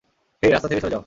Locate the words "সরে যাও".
0.81-0.99